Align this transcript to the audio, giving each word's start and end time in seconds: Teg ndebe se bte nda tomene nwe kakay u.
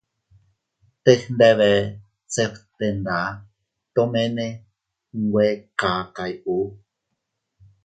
Teg 1.03 1.19
ndebe 1.33 1.69
se 2.33 2.43
bte 2.51 2.87
nda 2.99 3.19
tomene 3.93 4.47
nwe 5.25 5.45
kakay 5.79 6.33
u. 6.55 6.57